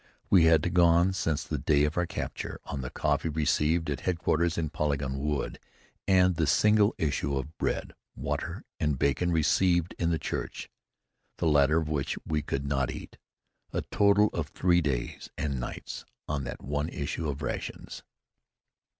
We 0.31 0.45
had 0.45 0.73
gone 0.73 1.13
since 1.13 1.43
the 1.43 1.59
day 1.59 1.83
of 1.83 1.95
our 1.95 2.07
capture 2.07 2.59
on 2.65 2.81
the 2.81 2.89
coffee 2.89 3.29
received 3.29 3.87
at 3.87 3.99
headquarters 3.99 4.57
in 4.57 4.71
Polygon 4.71 5.19
Wood 5.19 5.59
and 6.07 6.33
the 6.37 6.47
single 6.47 6.95
issue 6.97 7.37
of 7.37 7.55
bread, 7.59 7.93
water 8.15 8.65
and 8.79 8.97
bacon 8.97 9.31
received 9.31 9.93
in 9.99 10.09
the 10.09 10.17
church, 10.17 10.71
the 11.37 11.45
latter 11.45 11.77
of 11.77 11.87
which 11.87 12.17
we 12.25 12.41
could 12.41 12.65
not 12.65 12.89
eat; 12.89 13.19
a 13.73 13.83
total 13.91 14.29
of 14.33 14.47
three 14.47 14.81
days 14.81 15.29
and 15.37 15.59
nights 15.59 16.03
on 16.27 16.45
that 16.45 16.63
one 16.63 16.89
issue 16.89 17.29
of 17.29 17.43
rations. 17.43 18.01